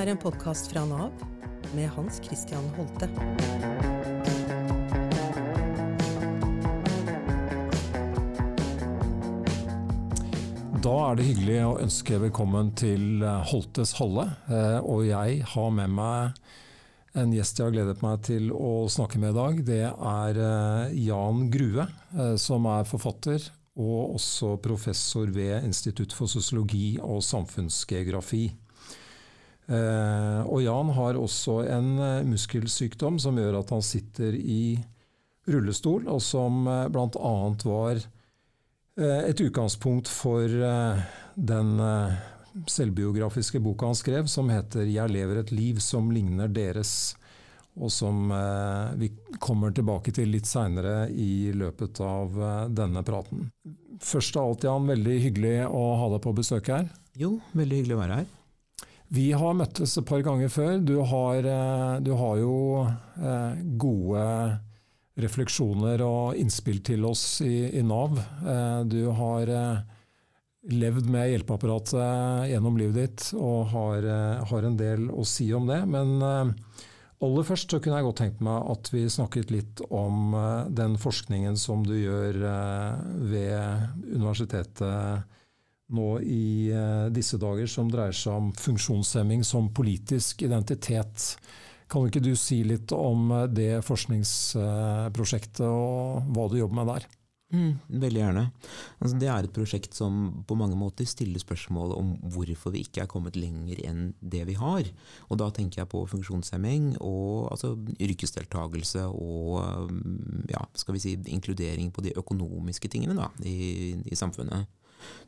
[0.00, 1.10] er en podkast fra Nav
[1.76, 3.04] med Hans Christian Holte.
[10.80, 14.24] Da er det hyggelig å ønske velkommen til eh, Holtes Halle.
[14.48, 16.40] Eh, og jeg har med meg
[17.20, 19.62] en gjest jeg har gledet meg til å snakke med i dag.
[19.68, 21.84] Det er eh, Jan Grue,
[22.40, 28.46] som er forfatter og også professor ved Institutt for sosiologi og samfunnsgeografi.
[29.70, 31.92] Og Jan har også en
[32.26, 34.74] muskelsykdom som gjør at han sitter i
[35.46, 37.34] rullestol, og som bl.a.
[37.62, 38.00] var
[39.00, 41.02] Eh, et utgangspunkt for eh,
[41.34, 42.18] den eh,
[42.68, 47.14] selvbiografiske boka han skrev, som heter 'Jeg lever et liv som ligner deres',
[47.80, 48.32] og som
[48.98, 52.34] vi kommer tilbake til litt seinere i løpet av
[52.74, 53.46] denne praten.
[54.02, 56.90] Først av alt, Jan, veldig hyggelig å ha deg på besøk her.
[57.16, 58.26] Jo, veldig hyggelig å være her.
[59.10, 60.78] Vi har møttes et par ganger før.
[60.86, 61.46] Du har,
[61.98, 62.56] du har jo
[63.82, 64.26] gode
[65.24, 68.18] refleksjoner og innspill til oss i, i Nav.
[68.18, 69.82] Eh, du har eh,
[70.70, 75.68] levd med hjelpeapparatet gjennom livet ditt og har, eh, har, en del å si om
[75.70, 75.82] det.
[75.90, 76.20] Men
[77.20, 80.32] aller først så kunne jeg godt tenkt meg at vi snakket litt om
[80.72, 82.40] den forskningen som du gjør
[83.28, 85.26] ved universitetet
[85.94, 86.70] nå i
[87.14, 91.34] disse dager, som dreier seg om funksjonshemming som politisk identitet.
[91.90, 97.08] Kan ikke du si litt om eh, det forskningsprosjektet og hva du jobber med der?
[97.50, 98.44] Mm, veldig gjerne.
[99.02, 103.02] Altså, det er et prosjekt som på mange måter stiller spørsmål om hvorfor vi ikke
[103.02, 104.86] er kommet lenger enn det vi har.
[105.26, 109.90] Og da tenker jeg på funksjonshemming og altså, yrkesdeltakelse og
[110.52, 114.70] ja, skal vi si, inkludering på de økonomiske tingene da, i, i samfunnet.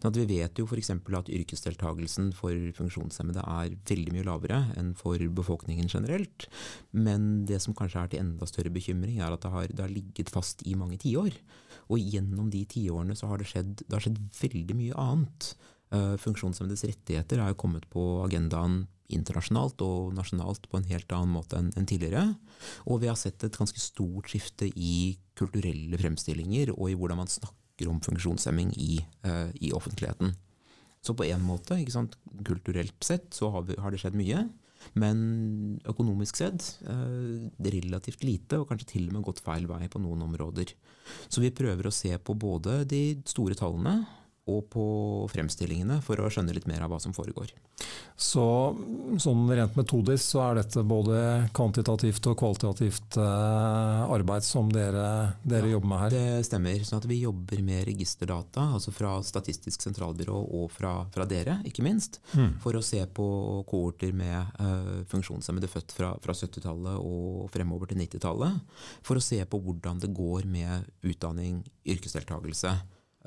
[0.02, 0.92] Sånn vi vet jo f.eks.
[0.92, 6.48] at yrkesdeltagelsen for funksjonshemmede er veldig mye lavere enn for befolkningen generelt.
[6.92, 9.92] Men det som kanskje er til enda større bekymring, er at det har, det har
[9.92, 11.36] ligget fast i mange tiår.
[11.90, 15.52] Og gjennom de tiårene så har det skjedd, det har skjedd veldig mye annet.
[15.92, 21.34] Uh, funksjonshemmedes rettigheter er jo kommet på agendaen internasjonalt og nasjonalt på en helt annen
[21.34, 22.30] måte enn tidligere.
[22.88, 27.30] Og vi har sett et ganske stort skifte i kulturelle fremstillinger og i hvordan man
[27.30, 30.34] snakker snakker om funksjonshemming i, uh, i offentligheten.
[31.02, 31.74] Så på en måte,
[32.44, 34.48] kulturelt sett, så har, vi, har, det skjedd mye.
[34.94, 39.98] Men økonomisk sett eh, relativt lite, og kanskje til og med gått feil vei på
[39.98, 40.72] noen områder.
[41.28, 44.04] Så vi prøver å se på både de store tallene
[44.50, 44.84] og på
[45.30, 47.52] fremstillingene for å skjønne litt mer av hva som foregår.
[48.18, 48.42] Så
[49.22, 51.16] sånn rent metodisk så er dette både
[51.54, 56.14] kvantitativt og kvalitativt eh, arbeid som dere, dere ja, jobber med her?
[56.14, 56.82] Det stemmer.
[56.86, 61.86] sånn at Vi jobber med registerdata, altså fra Statistisk sentralbyrå og fra, fra dere, ikke
[61.86, 62.18] minst.
[62.34, 62.58] Mm.
[62.62, 63.26] For å se på
[63.70, 68.58] kohorter med uh, funksjonshemmede født fra, fra 70-tallet og fremover til 90-tallet.
[69.06, 72.74] For å se på hvordan det går med utdanning, yrkesdeltakelse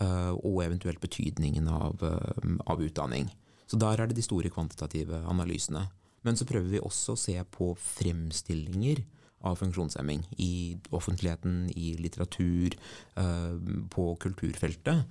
[0.01, 3.29] og eventuelt betydningen av, eh, av, utdanning.
[3.67, 5.87] Så der er det de store kvantitative analysene.
[6.23, 9.03] Men så prøver vi også å se på fremstillinger
[9.45, 12.73] av funksjonshemming i offentligheten, i litteratur,
[13.15, 13.55] eh,
[13.89, 15.05] på kulturfeltet.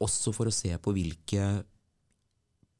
[0.00, 1.64] Også for å se på hvilke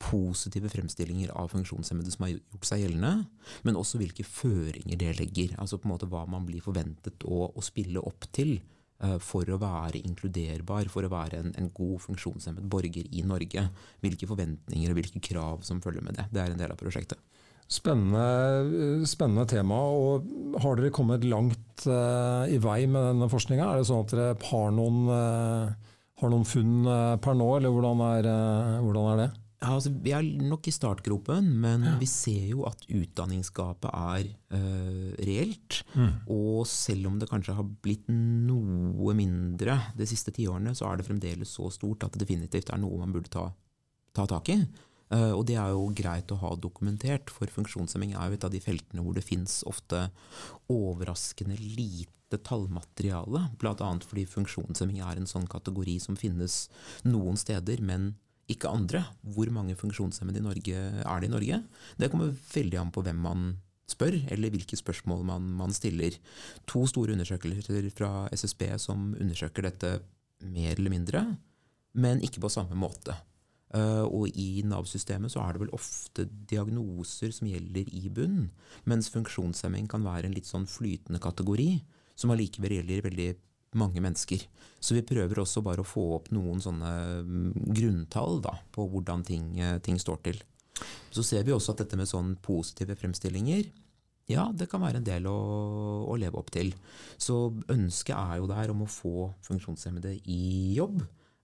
[0.00, 3.26] positive fremstillinger av funksjonshemmede som har gjort seg gjeldende,
[3.64, 5.58] men også hvilke føringer det legger.
[5.58, 8.79] Altså på en måte hva man blir forventet å, å spille opp til Eh,
[9.24, 13.62] for å være inkluderbar, for å være en, en, god funksjonshemmet borger i Norge.
[14.04, 16.26] Hvilke forventninger og hvilke krav som følger med det.
[16.34, 17.16] Det er en del av prosjektet.
[17.70, 19.78] Spennende, spennende tema.
[19.78, 23.68] og Har dere kommet langt uh, i vei med denne forskninga?
[23.68, 27.70] Er det sånn at dere har noen, uh, har noen funn uh, per nå, eller
[27.70, 28.30] hvordan er,
[28.82, 29.28] hvordan er det?
[29.60, 31.92] Ja, altså, vi er nok i startgropen, men ja.
[32.00, 35.82] vi ser jo at utdanningsgapet er uh, reelt.
[35.92, 36.14] Mm.
[36.32, 41.08] Og selv om det kanskje har blitt noe mindre de siste tiårene, så er det
[41.10, 43.50] fremdeles så stort at det definitivt er noe man burde ta,
[44.16, 44.56] ta tak i.
[45.12, 48.54] Uh, og det er jo greit å ha dokumentert, for funksjonshemming er jo et av
[48.56, 50.06] de feltene hvor det fins ofte
[50.72, 53.50] overraskende lite tallmateriale.
[53.60, 53.92] Bl.a.
[54.08, 56.62] fordi funksjonshemming er en sånn kategori som finnes
[57.04, 58.14] noen steder, men
[58.52, 59.02] ikke andre.
[59.22, 61.62] Hvor mange funksjonshemmede i Norge er det i Norge?
[61.98, 63.50] Det kommer veldig an på hvem man
[63.90, 66.16] spør, eller hvilke spørsmål man, man stiller.
[66.70, 69.96] To store undersøkelser fra SSB som undersøker dette
[70.46, 71.24] mer eller mindre,
[71.92, 73.16] men ikke på samme måte.
[73.70, 78.48] Uh, og i Nav-systemet så er det vel ofte diagnoser som gjelder i bunn,
[78.90, 81.76] mens funksjonshemming kan være en litt sånn flytende kategori,
[82.18, 83.28] som allikevel gjelder veldig
[83.78, 84.46] mange mennesker.
[84.80, 86.92] Så vi prøver også bare å få opp noen sånne
[87.26, 90.40] mm, grunntall da, på hvordan ting, eh, ting står til.
[91.12, 93.68] Så ser vi også at dette med sånn positive fremstillinger
[94.30, 95.38] ja, det kan være en del å,
[96.06, 96.70] å, leve opp til.
[97.18, 101.00] Så ønsket er jo der om å få funksjonshemmede i jobb.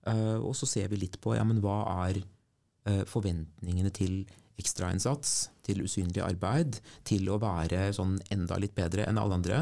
[0.07, 4.21] Uh, og så ser vi litt på ja, men hva er uh, forventningene til
[4.57, 9.59] ekstrainnsats, til usynlig arbeid, til å være sånn enda litt bedre enn alle andre,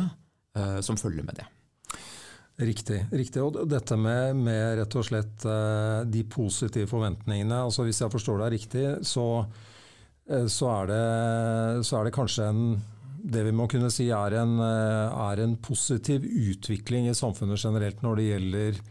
[0.59, 1.50] uh, som følger med det.
[2.56, 3.02] Riktig.
[3.12, 3.42] riktig.
[3.44, 5.44] Og dette med, med rett og slett
[6.07, 7.57] de positive forventningene.
[7.68, 9.25] altså Hvis jeg forstår deg riktig, så,
[10.24, 11.02] så, er, det,
[11.84, 12.62] så er det kanskje en
[13.25, 18.04] det vi må kunne si er en, eh, er en, positiv utvikling i samfunnet generelt
[18.06, 18.84] når det gjelder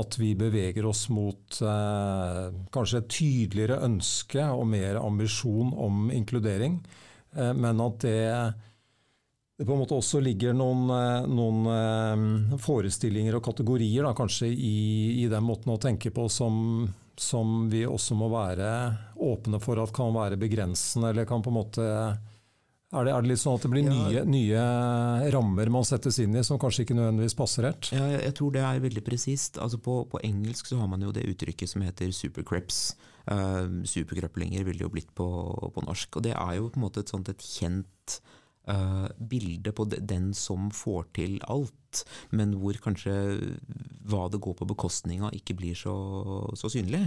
[0.00, 6.78] at vi beveger oss mot eh, kanskje et tydeligere ønske og mer ambisjon om inkludering,
[7.36, 8.20] eh, men at det,
[9.58, 14.50] det, på en måte også ligger noen, eh, noen eh, forestillinger og kategorier da, kanskje
[14.50, 14.76] i,
[15.22, 16.86] i, den måten å tenke på som,
[17.20, 18.68] som vi også må være
[19.22, 21.88] åpne for at kan være begrensende, eller kan på en måte
[22.92, 23.92] er det, er det, litt sånn at det blir ja.
[23.94, 24.64] nye, nye,
[25.32, 27.88] rammer man settes inn i, som kanskje ikke nødvendigvis passer helt?
[27.94, 29.56] Ja, jeg tror det er veldig presist.
[29.56, 32.82] Altså på, på, engelsk så har man jo det uttrykket som heter supercreps.
[33.24, 35.24] Uh, superkrøplinger ville jo blitt på,
[35.72, 36.20] på, norsk.
[36.20, 38.18] Og det er jo på en måte et sånt et kjent
[38.70, 43.12] uh, bilde på den som får til alt, men hvor kanskje
[44.08, 45.94] hva det går på bekostning av, ikke blir så,
[46.58, 47.04] så, synlig.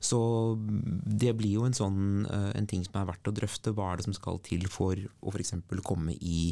[0.00, 0.20] Så
[0.60, 3.74] det blir jo en sånn uh, en ting som er verdt å drøfte.
[3.76, 5.56] Hva er det som skal til for å f.eks.
[5.86, 6.50] komme i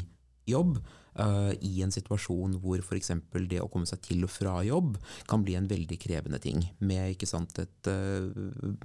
[0.50, 0.78] jobb?
[1.14, 3.12] Uh, I en situasjon hvor f.eks.
[3.46, 4.96] det å komme seg til og fra jobb
[5.30, 6.64] kan bli en veldig krevende ting.
[6.82, 8.32] Med sant, et uh,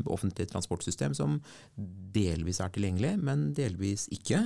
[0.06, 1.40] offentlig transportsystem som
[2.14, 4.44] delvis er tilgjengelig, men delvis ikke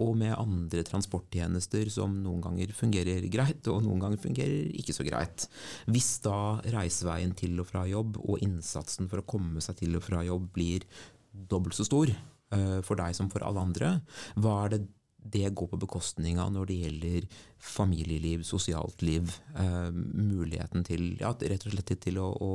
[0.00, 5.06] og med andre transporttjenester som noen ganger fungerer greit, og noen ganger fungerer ikke så
[5.06, 5.46] greit.
[5.90, 10.06] Hvis da reiseveien til og fra jobb og innsatsen for å komme seg til og
[10.06, 10.86] fra jobb blir
[11.30, 13.92] dobbelt så stor uh, for deg som for alle andre,
[14.40, 14.82] hva er det
[15.20, 17.26] det går på bekostning av når det gjelder
[17.60, 19.28] familieliv, sosialt liv,
[19.58, 22.52] uh, muligheten til ja, rett og slett til å, å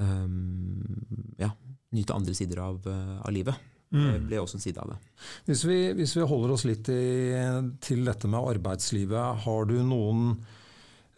[0.00, 1.50] um, ja,
[1.92, 3.75] nyte andre sider av, uh, av livet.
[3.94, 4.06] Mm.
[4.12, 4.98] Det ble også en side av det.
[5.46, 7.38] Hvis vi, hvis vi holder oss litt i,
[7.84, 10.32] til dette med arbeidslivet, har du noen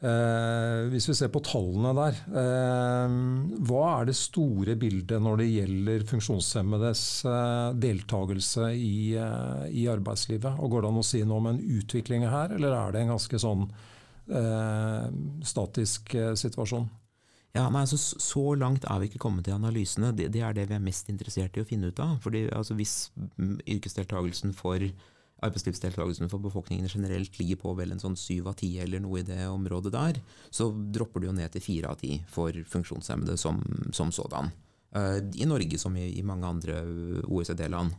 [0.05, 3.17] eh, Hvis vi ser på tallene der, eh,
[3.71, 10.61] hva er det store bildet når det gjelder funksjonshemmedes eh, deltakelse i, eh, i, arbeidslivet?
[10.61, 13.17] Og Går det an å si noe om en utvikling her, eller er det en
[13.17, 13.65] ganske sånn
[14.29, 15.05] eh,
[15.57, 16.91] statisk eh, situasjon?
[17.57, 20.13] Ja, nei, altså, Så langt er vi ikke kommet i analysene.
[20.17, 22.19] Det, det, er det vi er mest interessert i å finne ut av.
[22.25, 24.85] Fordi altså, Hvis yrkesdeltakelsen for
[25.39, 29.27] arbeidslivsdeltakelsen for befolkningen generelt ligger på vel en sånn syv av ti eller noe i
[29.27, 30.19] det området der,
[30.51, 33.61] så dropper det jo ned til fire av ti for funksjonshemmede som,
[33.95, 34.51] som sådan.
[34.97, 36.81] Uh, I Norge som i, i mange andre
[37.29, 37.95] OECD-land.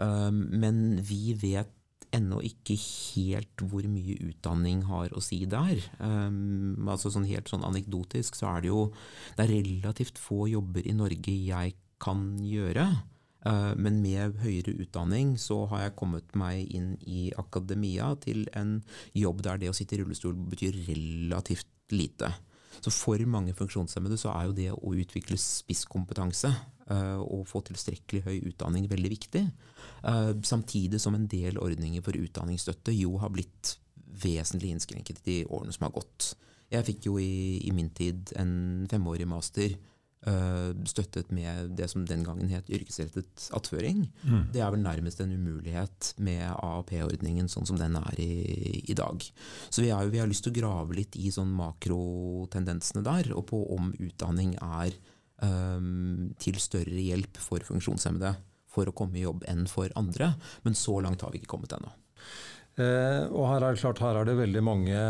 [0.00, 1.76] Uh, men vi vet
[2.16, 5.80] ennå ikke helt hvor mye utdanning har å si der.
[5.98, 8.82] Um, altså sånn Helt sånn anekdotisk så er det jo
[9.38, 12.86] det er relativt få jobber i Norge jeg kan gjøre.
[13.42, 18.80] Uh, men med høyere utdanning så har jeg kommet meg inn i akademia til en
[19.18, 22.30] jobb der det å sitte i rullestol betyr relativt lite.
[22.80, 26.50] Så for mange funksjonshemmede så er jo det å utvikle spisskompetanse
[26.88, 29.44] uh, og få tilstrekkelig høy utdanning veldig viktig.
[30.06, 33.76] Uh, samtidig som en del ordninger for utdanningsstøtte jo har blitt
[34.22, 36.32] vesentlig innskrenket i årene som har gått.
[36.72, 39.76] Jeg fikk jo i, i min tid en femårig master
[40.86, 44.04] støttet med det som den gangen het yrkesrettet attføring.
[44.22, 44.44] Mm.
[44.54, 49.24] Det er vel nærmest en umulighet med AAP-ordningen sånn som den er i, i dag.
[49.66, 53.48] Så vi, er, vi, har lyst til å grave litt i sånn makrotendensene der, og
[53.50, 54.94] på om utdanning er
[55.42, 58.36] um, til større hjelp for funksjonshemmede
[58.72, 60.32] for å komme i jobb enn for andre.
[60.62, 61.92] Men så langt har vi ikke kommet ennå.
[62.80, 65.00] Eh, og her er det klart, her er det veldig mange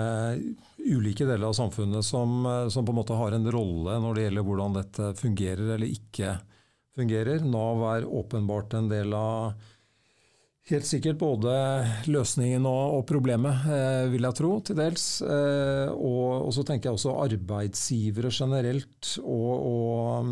[0.87, 4.25] ulike deler av samfunnet som, eh, som, på en måte har en rolle når det
[4.27, 6.39] gjelder hvordan dette fungerer eller ikke
[6.97, 7.45] fungerer.
[7.45, 9.55] Nav er åpenbart en del av
[10.71, 11.53] Helt sikkert både
[12.07, 15.07] løsningen og, og problemet, eh, vil jeg tro, til dels.
[15.27, 20.31] Eh, og, og, så tenker jeg også arbeidsgivere generelt, og, og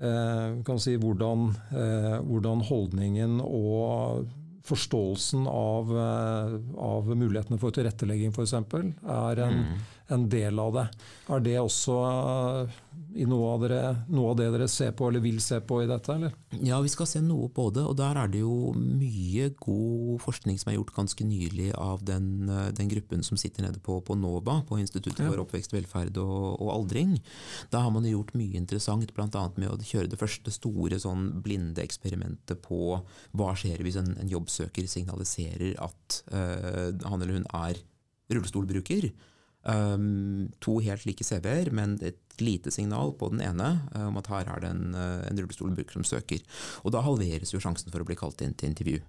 [0.00, 4.24] eh, kan si hvordan, eh, hvordan, holdningen og
[4.64, 8.54] forståelsen av, eh, av mulighetene for tilrettelegging f.eks.
[8.54, 9.82] Er, en, mm.
[10.12, 10.84] En del av det.
[11.32, 12.74] Er det også uh,
[13.16, 15.88] i noe av, dere, noe av, det dere ser på eller vil se på i
[15.88, 16.16] dette?
[16.18, 16.34] Eller?
[16.60, 17.84] Ja, vi skal se noe på det.
[17.88, 22.50] Og der er det jo mye god forskning som er gjort ganske nylig av den,
[22.50, 26.60] uh, den gruppen som sitter nede på, på NOVA, på Instituttet for oppvekst, velferd og,
[26.60, 27.16] og, aldring.
[27.72, 29.46] Da har man gjort mye interessant, bl.a.
[29.56, 32.98] med å kjøre det første store sånn blinde eksperimentet på
[33.32, 37.80] hva skjer hvis en, en jobbsøker signaliserer at uh, han eller hun er
[38.32, 39.08] rullestolbruker.
[39.64, 44.28] Um, to helt like CV-er, men et lite signal på den ene uh, om at
[44.28, 46.42] her er det en, uh, en rullestolbruker som søker.
[46.84, 49.00] Og da halveres jo sjansen for å bli kalt inn til intervju.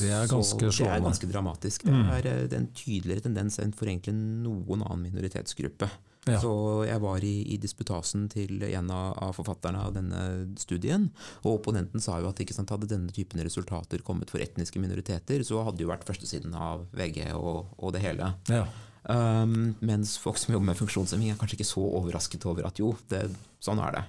[0.00, 0.74] Det er ganske slående.
[0.82, 1.86] Det er ganske dramatisk.
[1.86, 2.10] Det mm.
[2.16, 2.56] er mm.
[2.58, 5.88] en tydeligere tendens enn for egentlig noen annen minoritetsgruppe.
[6.26, 6.40] Ja.
[6.42, 6.50] Så
[6.84, 10.22] jeg var i, i, disputasen til en av, av, forfatterne av denne
[10.60, 11.06] studien,
[11.44, 15.44] og opponenten sa jo at ikke sant, hadde denne typen resultater kommet for etniske minoriteter,
[15.46, 18.32] så hadde det jo vært førstesiden av VG og, og det hele.
[18.52, 18.66] Ja.
[19.08, 22.92] Um, mens folk som jobber med funksjonshemming er kanskje ikke så overrasket over at jo,
[23.08, 23.24] det,
[23.64, 24.04] sånn er det.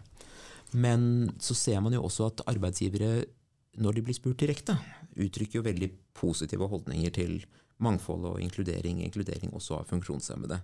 [0.75, 3.23] Men så ser man jo også at arbeidsgivere,
[3.79, 4.75] når de blir spurt direkte,
[5.15, 5.89] uttrykker jo veldig
[6.19, 7.39] positive holdninger til
[7.83, 10.59] mangfold og inkludering, inkludering også av funksjonshemmede.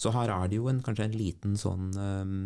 [0.00, 2.36] Så her er det jo en, kanskje en liten sånn um,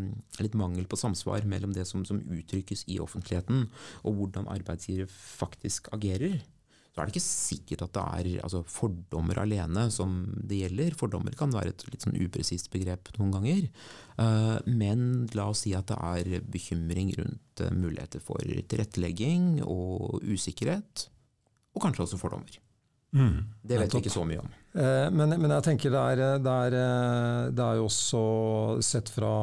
[0.43, 3.67] litt mangel på samsvar mellom det som, som uttrykkes i offentligheten,
[4.07, 6.41] og hvordan arbeidsgivere faktisk agerer
[6.93, 10.97] så er det ikke sikkert at det er altså, fordommer alene som det gjelder.
[11.01, 13.63] Fordommer kan være et litt sånn upresist begrep noen ganger.
[14.19, 20.21] Uh, men la oss si at det er bekymring rundt uh, muligheter for tilrettelegging og
[20.21, 21.07] usikkerhet,
[21.73, 22.61] og kanskje også fordommer.
[23.13, 24.53] Mm, det vet vi ikke så mye om.
[24.73, 28.23] Eh, men, men, jeg tenker det er, det, er, eh, det er, jo også
[28.85, 29.35] sett fra,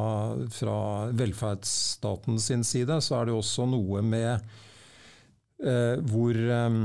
[0.50, 0.78] fra
[1.14, 4.50] velferdsstaten sin side, så er det jo også noe med
[5.60, 6.76] Eh, hvor eh,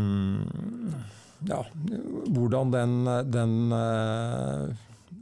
[1.48, 1.60] ja,
[2.36, 2.94] hvordan den,
[3.30, 4.66] den uh,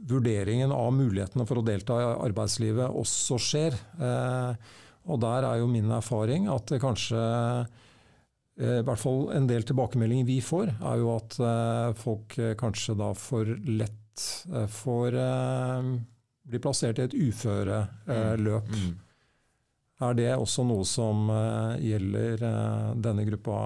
[0.08, 3.76] vurderingen av mulighetene for å delta i arbeidslivet også skjer.
[4.00, 4.56] Uh,
[5.04, 7.82] og der er jo min erfaring at det kanskje uh,
[8.54, 11.38] I hvert fall en del tilbakemeldinger vi får, er jo at
[11.98, 14.22] folk kanskje da for lett
[14.70, 15.16] får
[16.44, 18.68] bli plassert i et uføreløp.
[18.70, 18.84] Mm.
[18.84, 18.94] Mm.
[20.06, 21.26] Er det også noe som
[21.82, 22.46] gjelder
[23.02, 23.58] denne gruppa,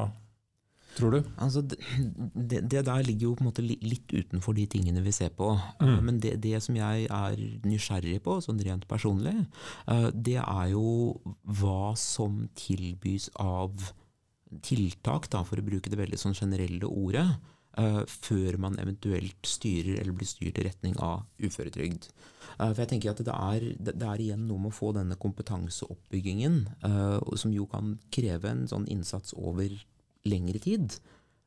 [0.97, 1.21] tror du?
[1.37, 5.37] Altså, det, det, der ligger jo på en måte litt utenfor de tingene vi ser
[5.37, 5.53] på.
[5.85, 5.95] Mm.
[6.09, 9.37] Men det, det, som jeg er nysgjerrig på, sånn rent personlig,
[10.17, 11.19] det er jo
[11.61, 13.91] hva som tilbys av
[14.65, 17.29] tiltak, da, for å bruke det veldig sånn generelle ordet,
[18.11, 22.09] før man eventuelt styrer eller blir styrt i retning av uføretrygd.
[22.59, 25.19] Uh, for jeg tenker at det er, det er, igjen noe med å få denne
[25.21, 29.71] kompetanseoppbyggingen, uh, som jo kan kreve en sånn innsats over
[30.29, 30.99] lengre tid.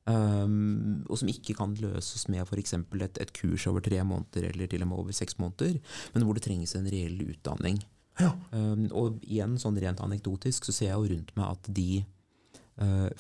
[0.10, 2.74] Um, og som ikke kan løses med f.eks.
[2.80, 5.78] Et, et kurs over tre måneder eller til og med over seks måneder,
[6.16, 7.82] men hvor det trengs en reell utdanning.
[8.22, 8.32] Ja.
[8.56, 12.10] Um, og igjen, sånn rent anekdotisk, så ser jeg jo rundt meg at de uh,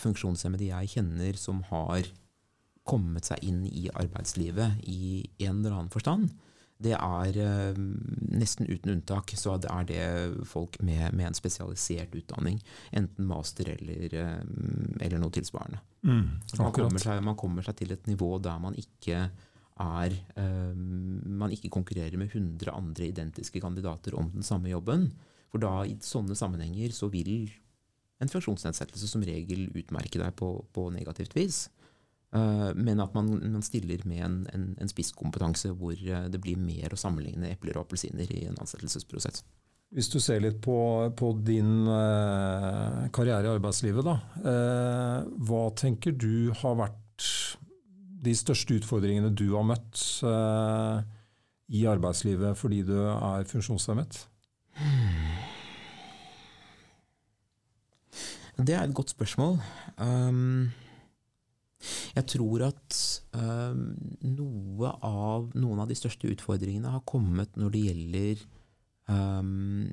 [0.01, 2.07] funksjonshemmede jeg kjenner som har
[2.87, 6.31] kommet seg inn i arbeidslivet i en eller annen forstand,
[6.81, 7.77] det er eh,
[8.33, 10.01] nesten uten unntak så er det
[10.49, 12.57] folk med, med en spesialisert utdanning.
[12.97, 14.41] Enten master eller, eh,
[15.05, 15.81] eller noe tilsvarende.
[16.01, 16.25] Mm,
[16.57, 19.27] man, kommer seg, man, kommer seg, til et nivå der man ikke
[19.81, 25.11] er eh, Man ikke konkurrerer med 100 andre identiske kandidater om den samme jobben.
[25.53, 27.51] For da, i sånne sammenhenger, så vil
[28.21, 31.65] en funksjonsnedsettelse som regel utmerke deg på, på negativt vis.
[32.35, 36.59] Eh, men at man, man stiller med en, en, en, spisskompetanse hvor eh, det blir
[36.59, 39.43] mer å sammenligne epler og appelsiner i en ansettelsesprosess.
[39.91, 40.77] Hvis du ser litt på,
[41.19, 44.15] på din eh, karriere i arbeidslivet, da.
[44.39, 45.17] Eh,
[45.49, 47.27] hva tenker du har vært
[48.21, 49.97] de største utfordringene du har møtt
[51.73, 54.21] i arbeidslivet fordi du er funksjonshemmet?
[58.61, 59.57] Det er et godt spørsmål.
[59.97, 60.69] Um,
[62.15, 62.97] jeg tror at
[63.33, 63.85] um,
[64.37, 68.43] noe av, noen av de største utfordringene har kommet når det gjelder
[69.09, 69.89] um,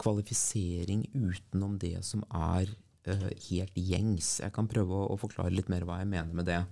[0.00, 2.72] kvalifisering utenom det som er
[3.08, 4.38] uh, helt gjengs.
[4.42, 6.62] Jeg kan prøve å, å, forklare litt mer hva jeg mener med det.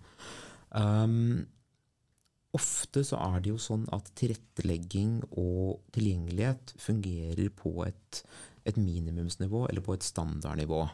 [0.74, 1.44] Um,
[2.56, 8.24] ofte så er det jo sånn at tilrettelegging og tilgjengelighet fungerer på et,
[8.68, 10.84] et minimumsnivå eller på et standardnivå.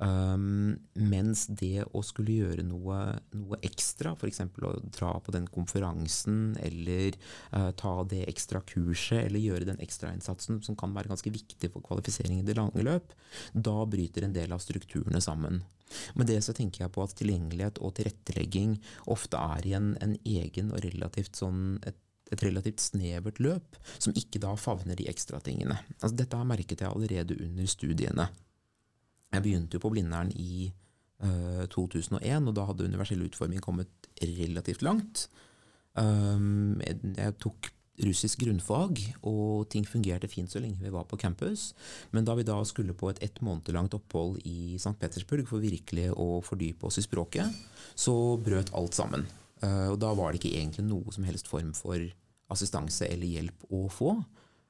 [0.00, 2.96] Um, mens det å skulle gjøre noe,
[3.36, 4.40] noe ekstra, f.eks.
[4.48, 7.18] å dra på den konferansen eller
[7.52, 11.84] uh, ta det ekstra kurset eller gjøre den ekstrainnsatsen som kan være ganske viktig for
[11.84, 13.12] kvalifisering i det lange løp,
[13.52, 15.60] da bryter en del av strukturene sammen.
[16.16, 18.78] Med det så tenker jeg på at tilgjengelighet og tilrettelegging
[19.12, 21.98] ofte er i en, en egen og relativt sånn et,
[22.34, 25.78] et relativt snevert løp, som ikke da favner de ekstra tingene.
[26.00, 28.28] Altså, dette har merket jeg allerede under studiene.
[29.30, 30.70] Jeg begynte jo på Blindern i
[31.22, 35.28] uh, 2001, og da hadde universell utforming kommet relativt langt.
[35.98, 37.70] Um, jeg, jeg tok
[38.04, 41.70] russisk grunnfag, og ting fungerte fint så lenge vi var på campus.
[42.14, 44.96] Men da vi da skulle på et ett måneder langt opphold i St.
[45.00, 47.60] Petersburg for virkelig å fordype oss i språket,
[47.94, 49.26] så brøt alt sammen.
[49.64, 52.02] Eh, og da var det ikke egentlig noe som helst form for
[52.50, 54.14] assistanse eller hjelp å få.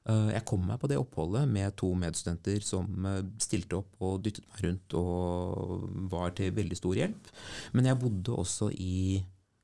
[0.09, 4.23] Eh, jeg kom meg på det oppholdet med to medstudenter som eh, stilte opp og
[4.25, 7.35] dyttet meg rundt og var til veldig stor hjelp.
[7.77, 9.21] Men jeg bodde også i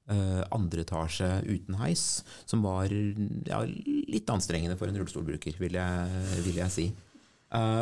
[0.08, 6.62] andre etasje uten heis, som var ja, litt anstrengende for en rullestolbruker, vil jeg, vil
[6.62, 6.86] jeg si.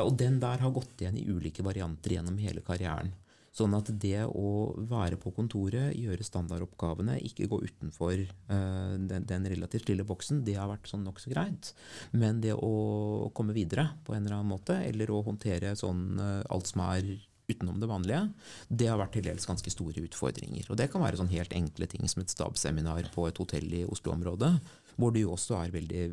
[0.01, 3.13] Og den der har gått igjen i ulike varianter gjennom hele karrieren.
[3.55, 9.47] Sånn at det å være på kontoret, gjøre standardoppgavene, ikke gå utenfor uh, den, den,
[9.53, 11.71] relativt lille boksen, det har vært sånn nokså greit.
[12.11, 16.41] Men det å komme videre på en eller annen måte, eller å håndtere sånn uh,
[16.51, 17.15] alt som er
[17.47, 18.21] utenom det vanlige,
[18.67, 20.67] det har vært til dels ganske store utfordringer.
[20.67, 23.85] Og det kan være sånn helt enkle ting som et stabsseminar på et hotell i
[23.87, 24.51] Oslo-området,
[24.99, 26.05] hvor det jo også er veldig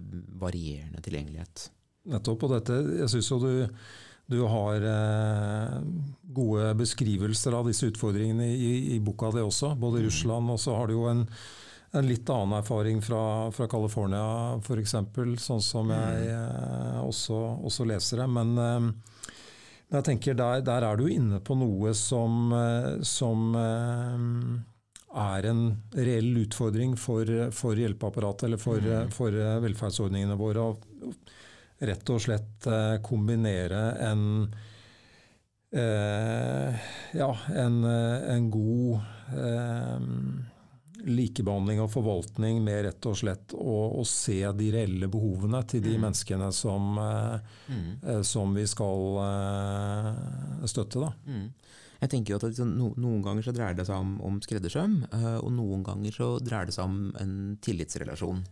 [0.43, 1.71] varierende tilgjengelighet.
[2.13, 2.47] Nettopp.
[2.47, 3.53] Og dette, jeg syns jo du,
[4.33, 5.81] du har eh,
[6.35, 10.77] gode beskrivelser av disse utfordringene i, i boka di også, både i Russland, og så
[10.79, 11.27] har du jo en,
[11.93, 13.23] en litt annen erfaring fra,
[13.53, 14.97] fra California f.eks.,
[15.45, 18.31] sånn som jeg eh, også, også, leser det.
[18.41, 18.93] Men eh,
[19.93, 22.49] men jeg tenker der, der, er du inne på noe som,
[23.05, 25.61] som er en
[25.93, 29.13] reell utfordring for, for hjelpeapparatet eller for, mm.
[29.13, 29.37] for,
[29.67, 30.65] velferdsordningene våre.
[31.83, 34.25] Rett og slett eh, kombinere en
[35.75, 39.01] eh, ja, en, en god
[39.35, 40.05] eh,
[41.03, 45.97] likebehandling og forvaltning med rett og slett å, å se de reelle behovene til de
[45.97, 46.05] mm.
[46.07, 47.91] menneskene som, mm.
[47.99, 49.19] Eh, som, vi skal
[50.71, 51.03] støtte.
[51.03, 51.11] Da.
[51.27, 51.49] Mm.
[52.03, 55.01] Jeg tenker jo at liksom, Noen ganger så dreier det seg om, om skreddersøm,
[55.43, 58.43] og noen ganger så dreier det seg om en tillitsrelasjon.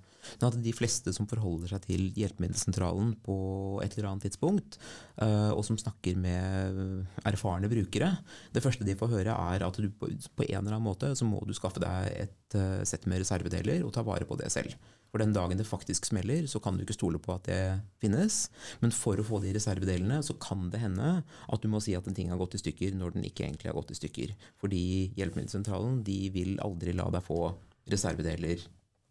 [0.40, 3.36] At de fleste som forholder seg til hjelpemiddelsentralen på
[3.84, 4.78] et eller annet tidspunkt,
[5.22, 8.12] eh, og som snakker med erfarne brukere,
[8.54, 11.42] det første de får høre er at du på en eller annen måte så må
[11.46, 14.76] du skaffe deg et eh, sett med reservedeler og ta vare på det selv.
[15.10, 17.62] For den dagen det faktisk smeller, så kan du ikke stole på at det
[18.02, 18.44] finnes.
[18.82, 22.06] Men for å få de reservedelene, så kan det hende at du må si at
[22.06, 24.36] en ting har gått i stykker når den ikke egentlig har gått i stykker.
[24.62, 24.84] Fordi
[25.18, 27.42] hjelpemiddelsentralen de vil aldri la deg få
[27.90, 28.62] reservedeler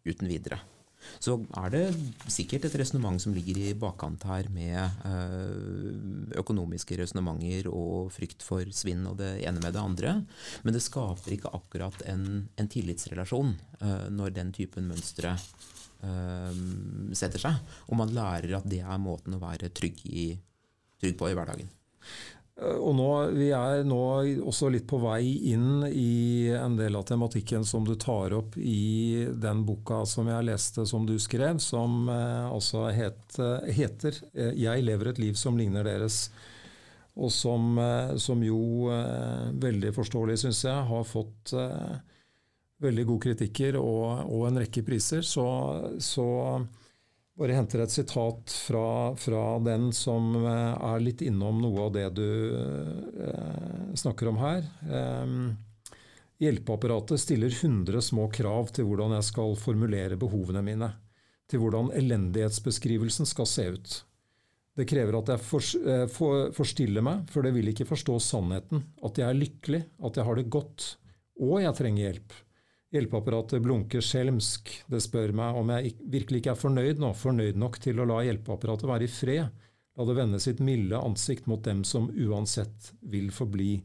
[0.08, 0.62] uten videre
[1.22, 1.84] så er det
[2.30, 4.76] sikkert et resonnement som ligger i bakkant her med
[5.08, 10.14] eh, økonomiske resonnementer og frykt for svinn og det ene med det andre.
[10.64, 16.54] Men det skaper ikke akkurat en, en tillitsrelasjon uh, når den typen mønstre uh,
[17.16, 17.76] setter seg.
[17.88, 20.30] Og man lærer at det er måten å være trygg, i,
[21.00, 21.70] trygg på i hverdagen.
[22.58, 24.00] Eh, og nå, Vi er nå
[24.48, 29.26] også litt på vei inn i en del av tematikken som du tar opp i
[29.30, 34.84] den boka som jeg leste som du skrev, som eh, altså het, eh, heter 'Jeg
[34.84, 36.30] lever et liv som ligner deres'.
[37.20, 37.76] Og som,
[38.16, 38.86] som jo
[39.60, 41.52] veldig forståelig, syns jeg, har fått
[42.80, 45.20] veldig gode kritikker og, og en rekke priser.
[45.26, 45.44] Så,
[45.98, 46.64] så
[47.38, 52.08] bare henter et sitat fra, fra, den som eh, er litt innom noe av det
[52.18, 54.66] du eh, snakker om her.
[54.90, 55.36] Eh,
[56.44, 60.92] hjelpeapparatet stiller 100 små krav til hvordan jeg skal formulere behovene mine.
[61.50, 63.96] Til hvordan elendighetsbeskrivelsen skal se ut.
[64.80, 68.84] Det krever at jeg for, eh, for, forstiller meg, for det vil ikke forstå sannheten.
[69.04, 70.94] At jeg er lykkelig, at jeg har det godt.
[71.40, 72.38] Og jeg trenger hjelp.
[72.90, 74.70] Hjelpeapparatet blunker skjelmsk.
[74.90, 78.24] Det spør meg om jeg virkelig ikke er fornøyd nå, fornøyd nok til å la
[78.26, 79.60] hjelpeapparatet være i fred.
[79.98, 83.76] La det vende sitt milde ansikt mot dem som uansett vil forbli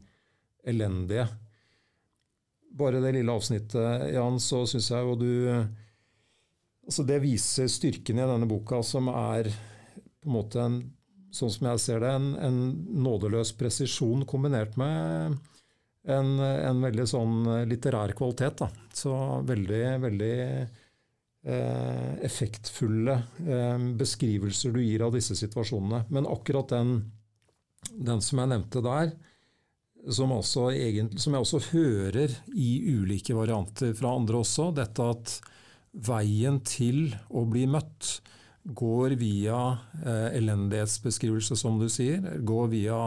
[0.66, 1.28] elendige.
[2.76, 5.32] Bare det lille avsnittet, Jan, så syns jeg jo du
[6.86, 10.76] Altså, det viser styrken i denne boka, som er på en måte en,
[11.34, 12.60] sånn som jeg ser det, en, en
[13.02, 15.34] nådeløs presisjon kombinert med
[16.06, 18.62] en, en, veldig sånn litterær kvalitet.
[18.62, 18.68] Da.
[18.94, 19.12] Så
[19.46, 20.34] veldig, veldig
[21.46, 23.16] eh, effektfulle
[23.46, 26.04] eh, beskrivelser du gir av disse situasjonene.
[26.14, 26.98] Men akkurat den,
[27.90, 29.12] den som jeg nevnte der,
[30.12, 30.30] som,
[30.70, 35.36] egentlig, som, jeg også hører i ulike varianter fra andre også, dette at
[36.06, 38.20] veien til å bli møtt
[38.66, 39.58] går via
[40.02, 42.22] eh, elendighetsbeskrivelse, som du sier.
[42.46, 43.00] Går via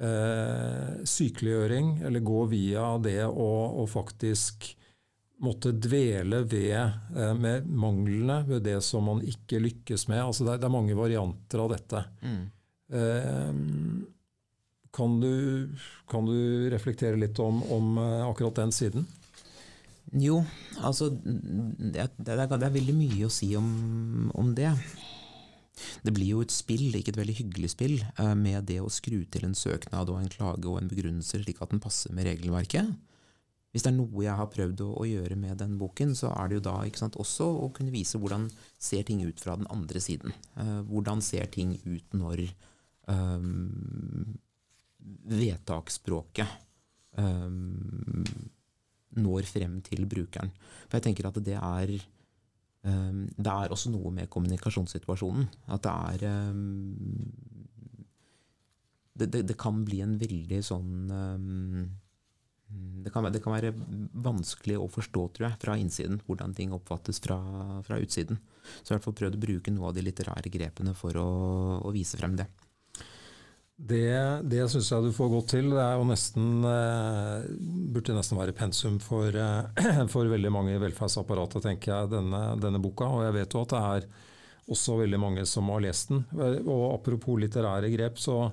[0.00, 3.48] eh, sykeliggjøring, eller gå via det å,
[3.82, 4.70] å, faktisk
[5.44, 10.22] måtte dvele ved eh, med manglene ved det som man ikke lykkes med.
[10.24, 12.04] Altså det, er, det er mange varianter av dette.
[12.22, 12.40] Mm.
[12.88, 13.52] Eh,
[14.98, 15.68] kan, du,
[16.10, 19.06] kan, du, reflektere litt om, om eh, akkurat den siden?
[20.16, 20.40] Jo,
[20.80, 24.70] altså det, det, er, det er, veldig mye å si om, om, det.
[26.04, 29.22] Det blir jo et spill, ikke et veldig hyggelig spill, eh, med det å skru
[29.26, 32.94] til en søknad og en klage og en begrunnelse slik at den passer med regelverket.
[33.72, 36.48] Hvis det er noe jeg har prøvd å, å gjøre med den boken, så er
[36.48, 38.48] det jo da sant, også å kunne vise hvordan
[38.80, 40.32] ser ting ut fra den andre siden.
[40.56, 42.46] Uh, hvordan ser ting ut når
[43.12, 44.38] um,
[45.28, 46.48] vedtaksspråket
[47.20, 48.24] um,
[49.20, 50.50] når frem til brukeren.
[50.88, 51.94] For jeg tenker at det er
[52.82, 55.48] det er også noe med kommunikasjonssituasjonen.
[55.74, 56.26] At det er
[59.18, 61.10] det, det, det, kan bli en veldig sånn
[62.68, 63.72] Mm, det kan, det kan, være
[64.12, 67.38] vanskelig å forstå, tror jeg, fra innsiden hvordan ting oppfattes fra,
[67.86, 68.40] fra utsiden.
[68.82, 71.28] Så i hvert fall prøvd å bruke noe av de litterære grepene for å,
[71.80, 72.48] å vise frem det.
[73.78, 75.68] Det, det syns jeg du får godt til.
[75.70, 77.44] Det er jo nesten, eh,
[77.94, 82.80] burde nesten være pensum for, eh, for veldig mange i velferdsapparatet, tenker jeg, denne, denne,
[82.82, 83.06] boka.
[83.06, 84.08] Og jeg vet jo at det er
[84.74, 86.24] også veldig mange som har lest den.
[86.66, 88.50] Og apropos litterære grep, så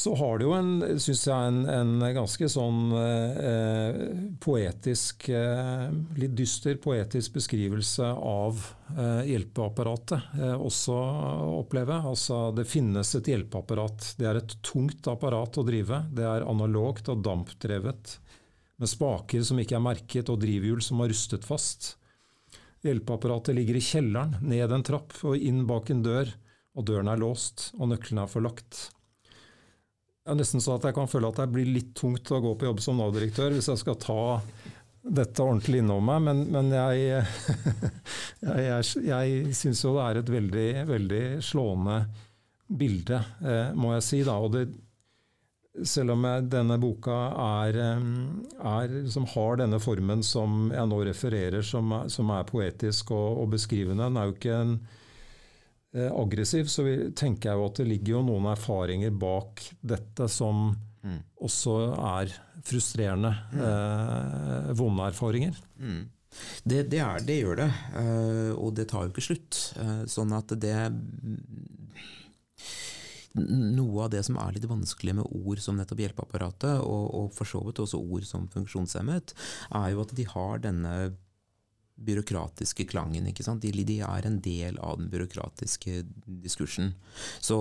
[0.00, 3.96] så har det jo en, syns jeg, en, en, ganske sånn eh,
[4.40, 8.62] poetisk eh, Litt dyster poetisk beskrivelse av
[8.94, 10.94] eh, hjelpeapparatet eh, også
[11.58, 11.98] oppleve.
[12.12, 14.14] Altså, det finnes et hjelpeapparat.
[14.16, 15.98] Det er et tungt apparat å drive.
[16.16, 18.14] Det er analogt og dampdrevet.
[18.80, 21.90] Med spaker som ikke er merket, og drivhjul som har rustet fast.
[22.88, 26.32] Hjelpeapparatet ligger i kjelleren, ned en trapp og inn bak en dør.
[26.78, 28.86] Og døren er låst, og nøklene er forlagt
[30.30, 32.68] er nesten sånn at jeg kan føle at det blir litt tungt å gå på
[32.68, 34.20] jobb som Nav-direktør hvis jeg skal ta
[35.00, 37.22] dette ordentlig innom meg, men, men jeg,
[38.44, 42.02] jeg, jeg, jeg syns jo det er et veldig, veldig slående
[42.70, 44.22] bilde, eh, må jeg si.
[44.26, 44.68] da, og det
[45.86, 47.16] selv om denne boka
[47.62, 48.06] er, eh,
[48.72, 53.50] er, som har denne formen som jeg nå refererer, som som er poetisk og, og,
[53.54, 54.04] beskrivende.
[54.04, 54.74] Den er jo ikke en
[55.90, 60.68] aggressiv, så vi, tenker jeg jo at det ligger jo noen erfaringer bak dette som
[61.02, 61.18] mm.
[61.42, 62.34] også er
[62.66, 63.32] frustrerende.
[63.52, 63.60] Mm.
[63.66, 65.60] Eh, vonde erfaringer.
[65.78, 66.08] Mm.
[66.62, 69.56] Det, det, er, det, gjør det, uh, og det tar jo ikke slutt.
[69.80, 70.76] Uh, sånn at det
[73.40, 77.46] Noe av det som er litt vanskelig med ord som nettopp hjelpeapparatet, og, og for
[77.46, 79.34] så vidt også ord som funksjonshemmet,
[79.78, 80.94] er jo at de har denne
[82.00, 83.26] byråkratiske klangen.
[83.30, 83.62] ikke sant?
[83.62, 86.04] De, de, er en del av den byråkratiske
[86.42, 86.94] diskursen.
[87.40, 87.58] Så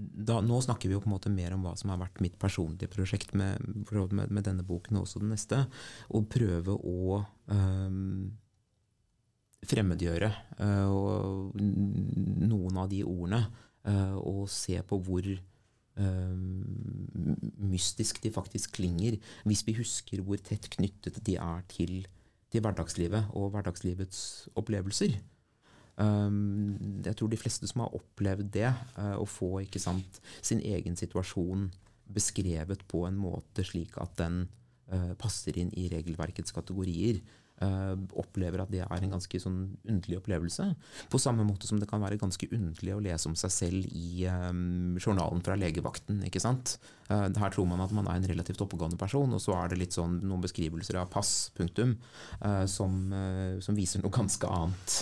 [0.00, 2.38] da, nå snakker vi jo på en måte mer om hva som har vært mitt
[2.40, 5.64] personlige prosjekt med, med, med denne boken og også den neste.
[6.08, 7.20] Å prøve å
[7.52, 8.30] um,
[9.70, 10.30] fremmedgjøre
[10.60, 13.44] uh, noen av de ordene.
[13.86, 15.26] Uh, og se på hvor
[15.96, 16.64] um,
[17.70, 19.16] mystisk de faktisk klinger,
[19.48, 22.02] hvis vi husker hvor tett knyttet de er til
[22.50, 25.18] til hverdagslivet og hverdagslivets opplevelser.
[26.00, 30.96] Um, jeg tror de fleste som har opplevd det, uh, å få sant, sin egen
[30.96, 31.68] situasjon
[32.10, 34.46] beskrevet på en måte slik at den
[34.92, 37.20] uh, passer inn i regelverkets kategorier,
[37.64, 40.66] uh, opplever at det er en ganske sånn underlig opplevelse.
[41.12, 44.26] På samme måte som det kan være ganske underlig å lese om seg selv i
[44.26, 46.22] um, journalen fra legevakten.
[46.28, 46.78] ikke sant?
[47.10, 49.80] Uh, her tror man at man er en relativt oppegående person, og så er det
[49.82, 51.96] litt sånn noen beskrivelser av pass, punktum,
[52.44, 53.00] uh, som,
[53.62, 55.00] som, viser noe ganske annet.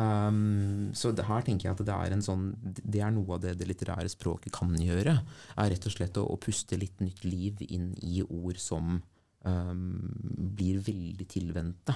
[0.00, 3.56] Um, så det, her tenker jeg at det er, sånn, det er noe av det
[3.60, 5.18] det litterære språket kan gjøre.
[5.60, 9.00] er rett og slett å, å puste litt nytt liv inn i ord som
[9.40, 11.94] blir veldig tilvendte.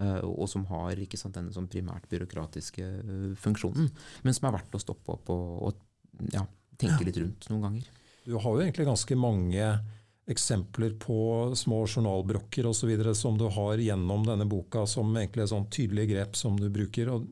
[0.00, 3.90] Uh, og som har ikke sant, denne sånn primært byråkratiske uh, funksjonen.
[4.24, 6.44] Men som er verdt å stoppe opp og, og ja,
[6.80, 7.90] tenke litt rundt noen ganger.
[8.24, 9.66] Du har jo egentlig ganske mange
[10.32, 11.16] eksempler på
[11.58, 12.92] små journalbrokker osv.
[13.18, 17.10] som du har gjennom denne boka, som egentlig er sånn tydelige grep som du bruker.
[17.10, 17.26] og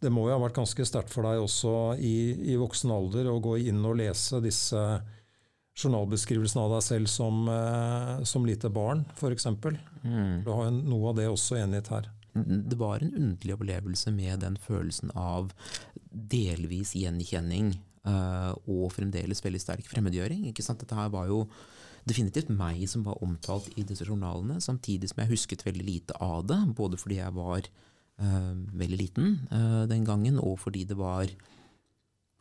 [0.00, 3.40] det må jo ha vært ganske sterkt for deg også i, i voksen alder å
[3.42, 4.82] gå inn og lese disse
[5.78, 9.46] journalbeskrivelsen av deg selv som, eh, som lite barn, f.eks.
[9.46, 10.44] Mm.
[10.44, 12.10] Du har noe av det også enighet her.
[12.38, 15.52] Det var en underlig opplevelse med den følelsen av
[16.10, 17.72] delvis gjenkjenning
[18.06, 20.46] uh, og fremdeles veldig sterk fremmedgjøring.
[20.50, 20.82] Ikke sant?
[20.82, 21.44] Dette her var jo
[22.08, 26.46] definitivt meg som var omtalt i disse journalene, samtidig som jeg husket veldig lite av
[26.48, 26.60] det.
[26.78, 27.68] Både fordi jeg var
[28.22, 31.26] uh, veldig liten uh, den gangen, og fordi det var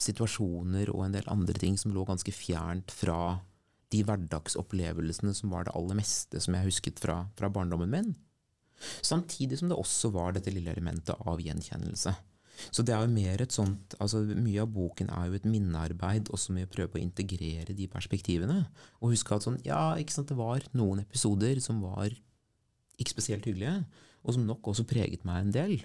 [0.01, 3.39] situasjoner og en del andre ting som lå ganske fjernt fra
[3.93, 8.15] de hverdagsopplevelsene som var det aller meste som jeg husket fra, fra barndommen min.
[9.01, 12.13] Samtidig som det også var dette lille elementet av gjenkjennelse.
[12.73, 16.31] Så det er jo mer et sånt altså Mye av boken er jo et minnearbeid
[16.33, 18.63] også med å prøve å integrere de perspektivene.
[19.01, 22.09] Og huske at sånn, ja, ikke sant, det var noen episoder som var
[22.97, 23.83] ikke spesielt hyggelige,
[24.25, 25.75] og som nok også preget meg en del.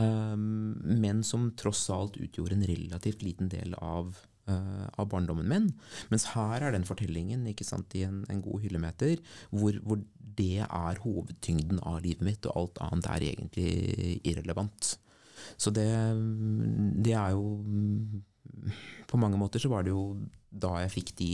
[0.00, 4.16] Um, men som tross alt utgjorde en relativt liten del av,
[4.48, 5.68] uh, av barndommen min.
[6.08, 10.00] Mens her er den fortellingen sant, i en, en god hyllemeter hvor, hvor,
[10.32, 14.94] det er hovedtyngden av livet mitt, og alt annet er egentlig irrelevant.
[15.60, 15.84] Så det,
[17.04, 17.58] det er jo
[19.10, 20.14] På mange måter så var det jo
[20.48, 21.32] da jeg fikk de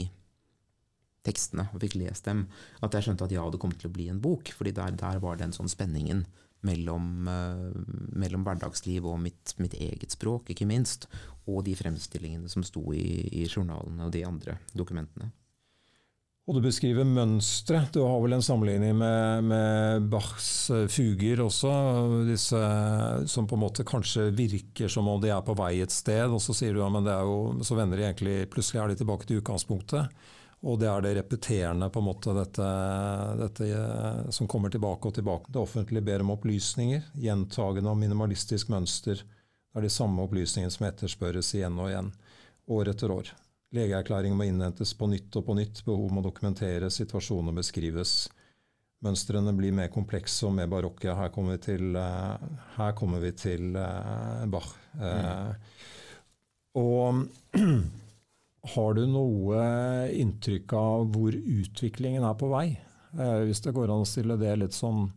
[1.23, 2.45] tekstene og fikk lest dem,
[2.83, 4.51] at jeg skjønte at ja, det kom til å bli en bok.
[4.55, 6.25] fordi der, der var den sånn spenningen
[6.67, 7.69] mellom, uh,
[8.19, 11.07] mellom hverdagsliv og mitt, mitt, eget språk, ikke minst,
[11.49, 13.05] og de fremstillingene som sto i,
[13.41, 15.31] i journalene og de andre dokumentene.
[16.49, 17.83] Og du beskriver mønstre.
[17.93, 21.73] Du har vel en sammenligning med, med, Bachs eh, fuger også,
[22.25, 22.61] disse
[23.29, 26.41] som på en måte kanskje virker som om de er på vei et sted, og
[26.41, 28.97] så sier du ja, men det er jo, så vender de egentlig plutselig er de
[29.03, 30.09] tilbake til utgangspunktet.
[30.59, 32.69] Og det er det repeterende, på en måte, dette,
[33.39, 35.51] dette eh, som kommer tilbake og tilbake.
[35.53, 39.21] Det offentlige ber om opplysninger, gjentagende og minimalistisk mønster.
[39.23, 42.09] Det er de samme opplysningene som etterspørres igjen og igjen,
[42.75, 43.31] år etter år.
[43.75, 45.83] Legeerklæring må innhentes på nytt og på nytt.
[45.85, 48.25] Behov må dokumenteres, situasjoner beskrives.
[49.05, 51.13] Mønstrene blir mer komplekse og mer barokke.
[51.15, 52.35] Her kommer vi til, uh,
[52.75, 54.73] her kommer vi til uh, Bach.
[54.99, 55.53] Mm.
[56.81, 57.21] Og
[58.73, 59.63] har du noe
[60.11, 62.67] inntrykk av hvor utviklingen er på vei?
[63.09, 65.07] hvis det går an å stille det litt sånn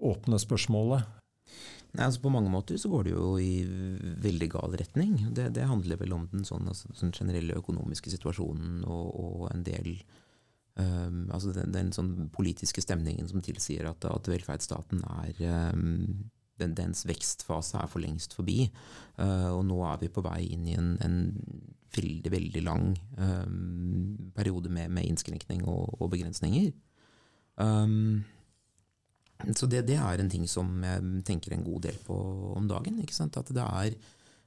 [0.00, 1.04] åpne spørsmålet.
[1.96, 3.64] Nei, altså På mange måter så går det jo i
[4.24, 5.16] veldig gal retning.
[5.36, 9.64] Det, det handler vel om den sånn, altså, den generelle økonomiske situasjonen og, og en
[9.66, 9.92] del
[10.76, 16.26] um, altså den, den, sånn politiske stemningen som tilsier at, at velferdsstaten er um,
[16.60, 18.70] den, Dens vekstfase er for lengst forbi.
[19.16, 21.18] Uh, og nå er vi på vei inn i en, en
[21.96, 22.86] veldig, veldig lang
[23.18, 26.70] um, periode med, med innskrenkning og, og begrensninger.
[27.56, 28.24] Um,
[29.52, 32.16] så det, det, er en ting som jeg tenker en god del på
[32.56, 33.02] om dagen.
[33.02, 33.96] At det er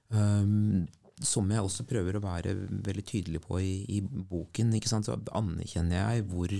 [0.10, 0.88] um,
[1.22, 6.26] Som jeg også prøver å være veldig tydelig på i, i boken, så anerkjenner jeg
[6.32, 6.54] hvor,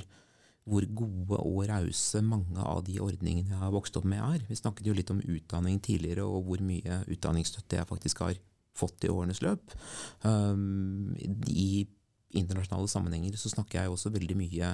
[0.68, 4.46] hvor gode og rause mange av de ordningene jeg har vokst opp med, er.
[4.50, 8.36] Vi snakket jo litt om utdanning tidligere, og hvor mye utdanningsstøtte jeg faktisk har
[8.80, 9.76] fått i årenes løp.
[10.24, 11.16] Um,
[11.48, 11.86] I
[12.40, 14.74] internasjonale sammenhenger så snakker jeg også veldig mye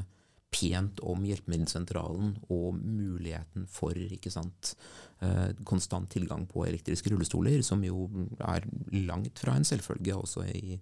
[0.55, 3.97] pent om Hjelpemiddelsentralen og muligheten for
[4.31, 4.75] sant,
[5.19, 8.07] eh, konstant tilgang på elektriske rullestoler, som jo
[8.39, 10.79] er langt fra en selvfølge også i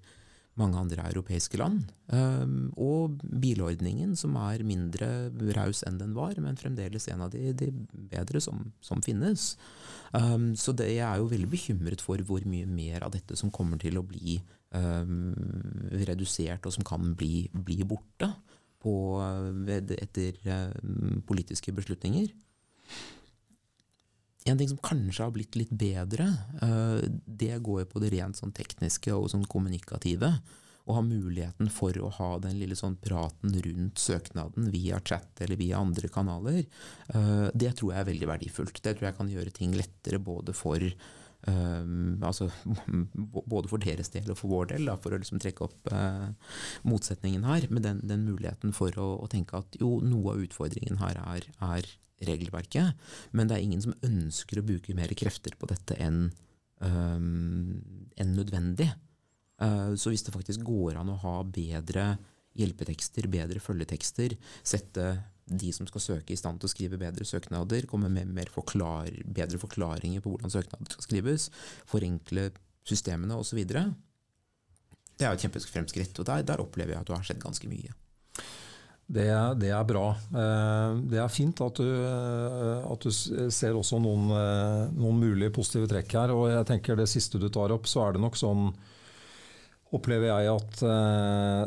[0.59, 1.87] mange andre europeiske land.
[2.13, 5.07] Um, og bilordningen, som er mindre
[5.57, 7.71] raus enn den var, men fremdeles en av de, de
[8.11, 9.53] bedre som, som finnes.
[10.13, 13.53] Um, så det, jeg er jo veldig bekymret for hvor mye mer av dette som
[13.53, 14.37] kommer til å bli
[14.77, 15.33] um,
[16.05, 18.29] redusert, og som kan bli, bli borte
[18.83, 18.93] på,
[19.73, 20.37] etter
[21.23, 22.33] politiske beslutninger.
[24.45, 26.27] En ting som kanskje har blitt litt bedre,
[26.61, 30.33] eh, det går jo på det rent sånn tekniske og sånn kommunikative.
[30.83, 35.55] Å ha muligheten for å ha den lille sånn praten rundt søknaden via chat eller
[35.55, 36.65] via andre kanaler.
[37.07, 38.81] Eh, det tror jeg er veldig verdifullt.
[38.83, 40.83] Det tror jeg kan gjøre ting lettere både for
[41.43, 42.45] Um, altså,
[43.51, 45.89] både for deres del og for vår del, for å liksom trekke opp
[46.87, 47.67] motsetningen her.
[47.67, 51.49] Med den, den muligheten for å, å, tenke at jo, noe av utfordringen her er,
[51.67, 51.89] er,
[52.27, 52.99] regelverket,
[53.31, 56.27] men det er ingen som ønsker å bruke mer krefter på dette enn
[56.83, 57.81] um,
[58.19, 58.89] en nødvendig.
[59.61, 62.13] Uh, så hvis det faktisk går an å ha bedre
[62.59, 65.07] hjelpetekster, bedre følgetekster, sette
[65.43, 69.59] de som skal søke, i stand til å skrive bedre søknader, komme med forklar, bedre
[69.59, 71.49] forklaringer på hvordan søknader skal skrives,
[71.89, 72.49] forenkle
[72.87, 73.59] systemene osv.
[73.67, 77.69] Det er jo et kjempefremskritt, og der, der opplever jeg at det har skjedd ganske
[77.71, 77.91] mye.
[79.05, 79.27] Det,
[79.59, 80.07] det, er bra.
[80.15, 83.11] Eh, det er fint at du, eh, at du
[83.51, 86.33] ser også noen, eh, noen, mulige positive trekk her.
[86.33, 88.71] og jeg tenker Det siste du tar opp, så er det nok sånn
[89.93, 90.79] opplever jeg at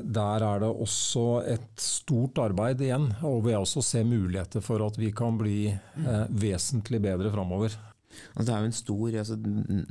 [0.03, 3.05] der er det også et stort arbeid igjen.
[3.23, 5.71] Og hvor jeg også ser muligheter for at vi kan bli
[6.35, 7.77] vesentlig bedre framover.
[8.35, 9.37] Altså, altså,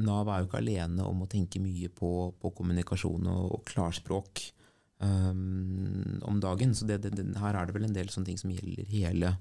[0.04, 4.44] Nav er jo ikke alene om å tenke mye på, på kommunikasjon og, og klarspråk
[5.06, 6.74] um, om dagen.
[6.76, 9.36] Så det, det, her er det vel en del sånne ting som gjelder hele,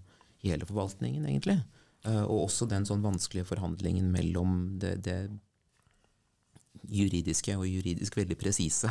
[0.45, 1.59] hele forvaltningen, egentlig.
[2.05, 5.19] Uh, og også den sånn vanskelige forhandlingen mellom det, det
[6.93, 8.91] juridiske og juridisk veldig presise,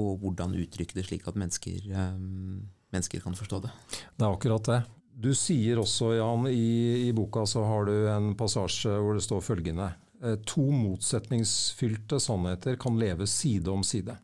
[0.00, 3.72] og hvordan uttrykke det slik at mennesker, um, mennesker, kan forstå det.
[4.16, 4.82] Det er akkurat det.
[5.14, 9.44] Du sier også, Jan, i, i, boka så har du en passasje hvor det står
[9.46, 9.92] følgende
[10.24, 14.16] eh, To motsetningsfylte sannheter kan leve side om side.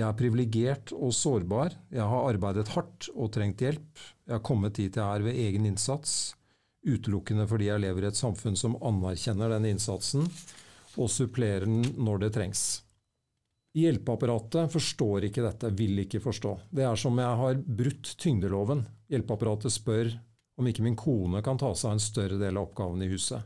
[0.00, 1.74] Jeg er privilegert og sårbar.
[1.92, 3.88] Jeg har arbeidet hardt og trengt hjelp.
[4.24, 6.32] Jeg har kommet dit jeg er ved egen innsats,
[6.88, 10.24] utelukkende fordi jeg lever i et samfunn som anerkjenner denne innsatsen
[10.96, 12.64] og supplerer den når det trengs.
[13.76, 16.56] Hjelpeapparatet forstår ikke dette, vil ikke forstå.
[16.74, 18.82] Det er som jeg har brutt tyngdeloven.
[19.12, 20.14] Hjelpeapparatet spør
[20.58, 23.44] om ikke min kone kan ta seg en større del av oppgavene i huset.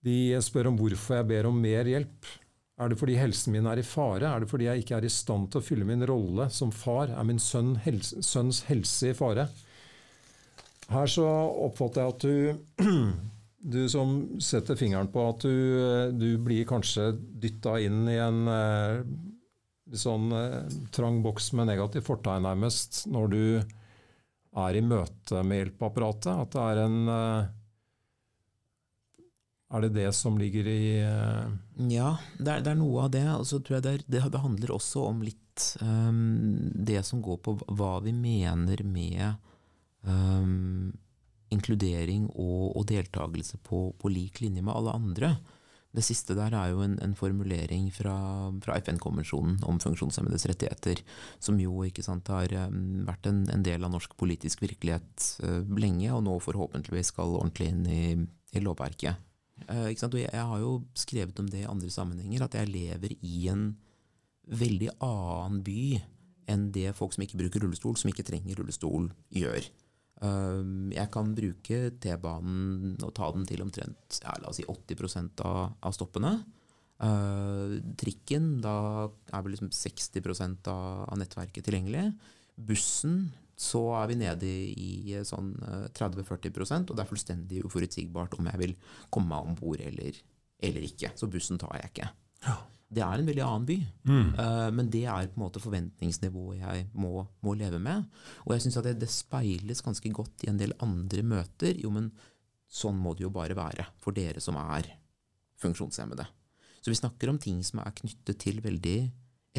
[0.00, 2.30] De spør om hvorfor jeg ber om mer hjelp.
[2.80, 4.24] Er det fordi helsen min er i fare?
[4.24, 7.12] Er det fordi jeg ikke er i stand til å fylle min rolle som far?
[7.12, 9.50] Er min sønn helse, sønns helse i fare?
[10.90, 11.26] Her så
[11.66, 12.88] oppfatter jeg at du
[13.60, 19.02] du som setter fingeren på at du, du blir kanskje dytta inn i en eh,
[20.00, 23.42] sånn eh, trang boks med negativt fortegn, nærmest, når du
[24.60, 26.32] er i møte med hjelpeapparatet.
[26.32, 27.50] At det er en eh,
[29.70, 31.50] Er det det som ligger i eh,
[31.92, 33.26] Ja, det er, det er, noe av det.
[33.36, 37.38] Og så tror jeg det, er, det handler også om litt um, det som går
[37.44, 39.38] på hva vi mener med
[40.02, 40.90] um,
[41.54, 45.32] inkludering og, og deltakelse på, på, lik linje med alle andre.
[45.94, 48.16] Det siste der er jo en, en formulering fra,
[48.62, 51.02] fra FN-konvensjonen om funksjonshemmedes rettigheter,
[51.42, 56.10] som jo sant, har um, vært en, en, del av norsk politisk virkelighet uh, lenge,
[56.10, 58.04] og nå forhåpentligvis skal ordentlig inn i,
[58.54, 59.29] i lovverket.
[59.68, 63.72] Uh, jeg, har jo skrevet om det i andre sammenhenger, at jeg lever i en
[64.50, 65.82] veldig annen by
[66.50, 69.68] enn det folk som ikke bruker rullestol, som ikke trenger rullestol, gjør.
[70.26, 75.40] Ehm, jeg kan bruke T-banen og ta den til omtrent ja, la oss si 80
[75.46, 76.34] av, av stoppene.
[77.00, 80.20] Uh, trikken, da er vel liksom 60
[80.68, 82.10] av, av nettverket tilgjengelig.
[82.60, 85.52] Bussen, så er vi nede i, i sånn
[85.96, 88.76] 30-40% og det er fullstendig uforutsigbart om jeg vil
[89.12, 90.16] komme meg om bord eller,
[90.56, 91.12] eller, ikke.
[91.18, 92.12] Så bussen tar jeg ikke.
[92.46, 92.56] Ja.
[92.90, 93.76] Det er en veldig annen by,
[94.08, 94.30] mm.
[94.34, 98.08] uh, men det er på en måte forventningsnivået jeg må, må leve med.
[98.48, 101.78] Og jeg syns det, det, speiles ganske godt i en del andre møter.
[101.78, 102.08] Jo, men
[102.66, 104.88] sånn må det jo bare være for dere som er
[105.62, 106.26] funksjonshemmede.
[106.80, 108.98] Så vi snakker om ting som er knyttet til veldig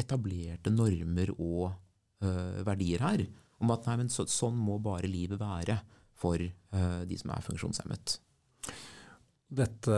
[0.02, 3.24] etablerte normer og uh, verdier her.
[3.62, 5.78] Om at nei, men så, sånn må bare livet være
[6.18, 8.18] for uh, de som er funksjonshemmet.
[9.52, 9.96] Dette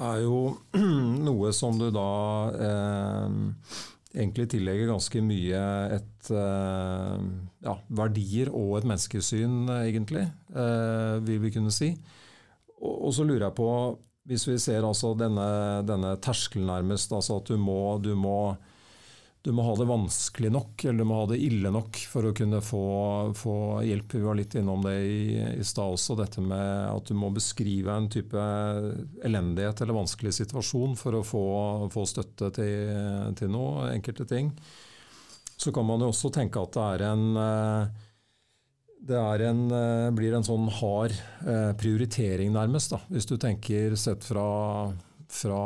[0.00, 0.54] er jo
[1.28, 2.10] noe som du da
[2.56, 3.34] eh,
[4.14, 5.60] egentlig tillegger ganske mye
[5.98, 7.26] et eh,
[7.66, 10.24] ja, verdier og et menneskesyn, egentlig,
[10.56, 11.90] eh, vil vi kunne si.
[12.78, 13.68] Og, og, så lurer jeg på,
[14.30, 15.48] hvis vi ser altså denne,
[15.84, 18.54] denne terskelen nærmest, altså at du må, du må
[19.44, 22.32] du må ha det vanskelig nok, eller du må ha det ille nok for å
[22.36, 22.84] kunne få,
[23.36, 24.14] få hjelp.
[24.16, 25.18] Vi var litt innom det i,
[25.60, 28.46] i stad også, dette med at du må beskrive en type
[29.28, 31.44] elendighet eller vanskelig situasjon for å få,
[31.92, 32.96] få støtte til,
[33.36, 34.48] til, noe, enkelte ting.
[35.60, 37.28] Så kan man jo også tenke at det en
[39.04, 39.62] det er en,
[40.16, 41.12] blir en sånn hard
[41.44, 42.94] eh, prioritering, nærmest.
[42.94, 43.02] Da.
[43.12, 44.48] Hvis du tenker sett fra,
[45.28, 45.60] fra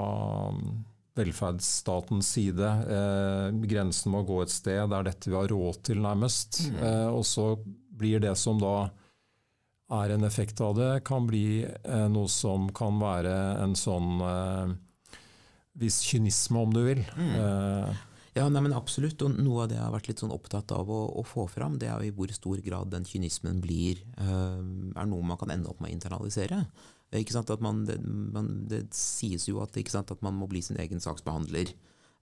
[1.19, 2.71] velferdsstatens side.
[2.95, 4.81] Eh, grensen må gå et sted.
[4.89, 6.63] Det er dette vi har råd til, nærmest.
[6.71, 6.81] Mm.
[6.89, 7.51] Eh, og så
[7.99, 8.89] blir det som da
[9.99, 14.77] er en effekt av det, kan bli eh, noe som kan være en sånn eh,
[15.81, 17.01] viss kynisme, om du vil.
[17.17, 17.33] Mm.
[17.41, 18.05] Eh,
[18.39, 19.23] ja, nei, men absolutt.
[19.25, 21.79] Og noe av det jeg har vært litt sånn opptatt av å, å få fram,
[21.81, 25.73] det er i hvor stor grad den kynismen blir, eh, er noe man kan ende
[25.73, 26.63] opp med å internalisere.
[27.09, 31.73] Man, det, man, det, sies jo at, at, man må bli sin egen saksbehandler.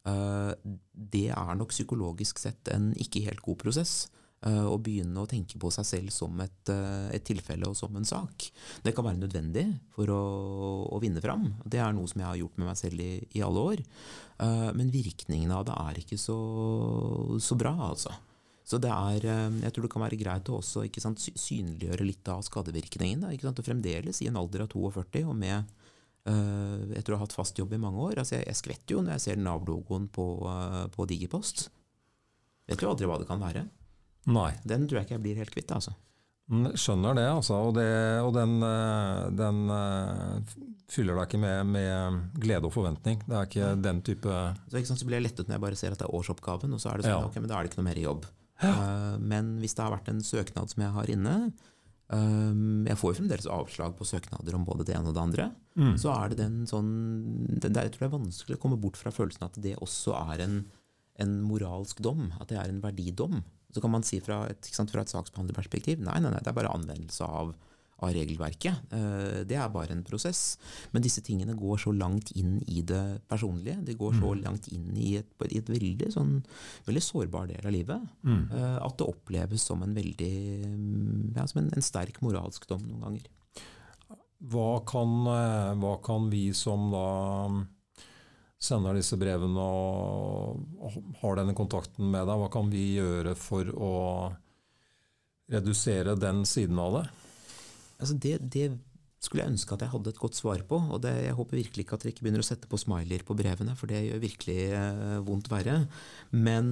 [0.06, 0.54] Uh,
[0.94, 4.06] det er nok psykologisk sett en ikke helt god prosess.
[4.46, 8.06] Uh, å begynne å tenke på seg selv som et, et, tilfelle og som en
[8.06, 8.46] sak.
[8.84, 9.64] Det kan være nødvendig
[9.96, 10.22] for å,
[10.92, 11.48] å, vinne fram.
[11.64, 13.82] Det er noe som jeg har gjort med meg selv i, i alle år.
[14.76, 16.38] men virkningene av det er ikke så,
[17.42, 18.12] så bra, altså.
[18.66, 22.26] Så det er, eh, jeg tror det kan være greit å også sant, synliggjøre litt
[22.32, 23.22] av skadevirkningen.
[23.22, 25.62] Da, Og fremdeles i en alder av 42 og med
[26.26, 28.18] uh, etter å ha hatt fast jobb i mange år.
[28.18, 31.68] Altså jeg, jeg skvetter jo når jeg ser Nav-logoen på, uh, på Digipost.
[32.66, 33.68] Vet jo aldri hva det kan være.
[34.34, 34.50] Nei.
[34.66, 35.70] Den tror jeg ikke jeg blir helt kvitt.
[35.70, 35.94] altså.
[36.50, 37.60] Skjønner det, altså.
[37.68, 37.86] Og, det,
[38.26, 38.58] og den,
[39.38, 39.62] den
[40.90, 43.22] fyller deg ikke med, med, glede og forventning.
[43.22, 45.78] Det er ikke den type så, ikke sant, så blir jeg lettet når jeg bare
[45.78, 47.30] ser at det er årsoppgaven, og så er det sånn, ja.
[47.30, 48.26] ok, men da er det ikke noe mer jobb.
[48.62, 48.72] Ja.
[48.72, 52.54] Eh, men hvis det har vært en søknad som jeg har inne eh,
[52.88, 55.50] Jeg får jo fremdeles avslag på søknader om både det ene og det andre.
[55.76, 55.94] Mm.
[56.00, 56.90] Så er det den sånn
[57.52, 60.46] det, Jeg tror det er vanskelig å komme bort fra følelsen at det også er
[60.46, 60.58] en,
[61.20, 62.30] en moralsk dom.
[62.40, 63.42] At det er en verdidom
[63.74, 66.60] Så kan man si fra et, sant, fra et saksbehandlerperspektiv nei, nei, nei, det er
[66.60, 67.52] bare anvendelse av,
[68.04, 68.92] av regelverket.
[68.92, 70.58] Eh, det er bare en prosess.
[70.92, 73.78] Men disse tingene går så langt inn i det personlige.
[73.86, 74.42] De går så Mm.
[74.44, 76.44] langt inn i et, i et veldig, sånn,
[76.86, 78.50] veldig sårbar del av livet Mm.
[78.52, 82.82] eh, at det oppleves som en veldig mm, ja, som en, en sterk moralsk dom
[82.86, 83.26] noen ganger.
[84.44, 87.66] Hva kan, eh, hva kan vi som da
[88.58, 90.92] sender disse brevene og, og
[91.22, 94.36] har denne kontakten med deg, hva kan vi gjøre for å
[95.50, 97.08] redusere den siden av det?
[97.96, 98.68] Altså det, det
[99.26, 100.78] skulle jeg ønske at jeg hadde et godt svar på.
[100.78, 103.36] og det, Jeg håper virkelig ikke at dere ikke begynner å sette på smileyer på
[103.38, 105.78] brevene, for det gjør virkelig eh, vondt verre.
[106.32, 106.68] Men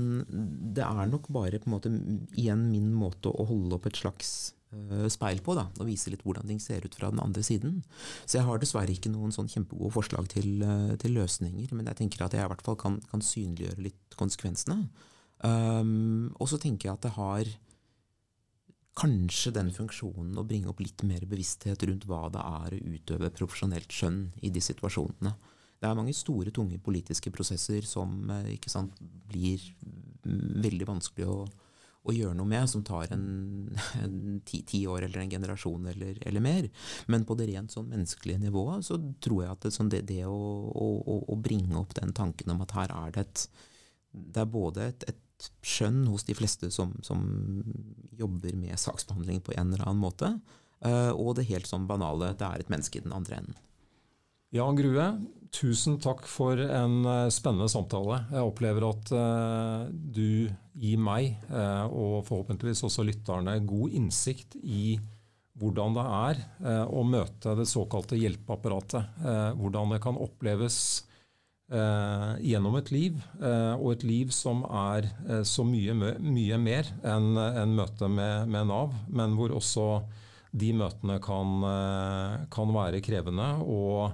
[0.75, 1.95] det er nok bare på en måte
[2.37, 4.35] igjen min måte å holde opp et slags
[4.75, 7.81] eh, speil på, da, og vise litt hvordan ting ser ut fra den andre siden.
[8.27, 12.03] Så jeg har dessverre ikke noen sånn kjempegode forslag til, eh, til løsninger, men jeg
[12.05, 14.85] tenker at jeg i hvert fall kan, kan synliggjøre litt konsekvensene.
[15.45, 17.49] Um, og så tenker jeg at det har
[18.99, 23.33] kanskje den funksjonen å bringe opp litt mer bevissthet rundt hva det er å utøve
[23.35, 25.35] profesjonelt skjønn i de situasjonene.
[25.81, 28.97] Det er mange store, tunge politiske prosesser som eh, sant,
[29.29, 29.61] blir
[30.25, 31.43] veldig vanskelig å,
[32.05, 33.27] å gjøre noe med, som tar en,
[34.05, 36.71] en ti, ti, år eller en generasjon eller, eller, mer.
[37.13, 40.23] Men på det rent sånn menneskelige nivået så tror jeg at det, sånn det, det
[40.31, 40.39] å,
[40.71, 43.47] å, å, bringe opp den tanken om at her er det et
[44.15, 45.24] Det er både et, et
[45.65, 47.25] skjønn hos de fleste som, som,
[48.15, 50.29] jobber med saksbehandling på en eller annen måte.
[50.85, 53.57] Uh, og det helt sånn banale det er et menneske i den andre enden.
[54.55, 55.07] Jan Grue,
[55.55, 58.21] tusen takk for en uh, spennende samtale.
[58.31, 61.37] Jeg opplever at uh, du gir meg,
[61.95, 64.97] og forhåpentligvis også lytterne, god innsikt i
[65.55, 66.41] hvordan det er
[66.91, 69.21] å møte det såkalte hjelpeapparatet.
[69.55, 71.05] hvordan det kan oppleves
[71.73, 76.91] Eh, gjennom et liv, eh, og et liv som er eh, så mye, mye mer
[77.01, 79.87] enn en møte med, med, Nav, men hvor også
[80.53, 81.65] de møtene kan,
[82.53, 83.49] kan være krevende.
[83.67, 84.13] Og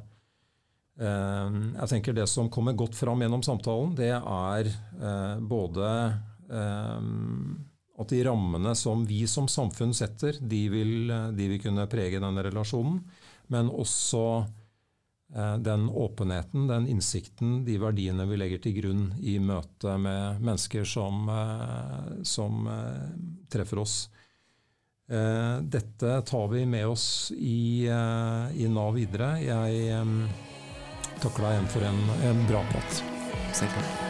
[0.97, 4.71] jeg tenker det som kommer godt fram gjennom samtalen, det er
[5.45, 5.91] både
[8.01, 12.47] at de rammene som vi som samfunn setter, de vil, de vil kunne prege denne
[12.49, 13.03] relasjonen,
[13.53, 14.25] men også
[15.63, 21.31] den åpenheten, den innsikten, de verdiene vi legger til grunn i møte med mennesker som,
[22.27, 22.67] som
[23.47, 23.95] treffer oss.
[25.07, 27.07] Dette tar vi med oss
[27.39, 29.37] i, i Nav videre.
[29.39, 30.29] Jeg
[31.23, 33.03] takker deg igjen for en, en bra prat.
[33.55, 34.10] Selv takk.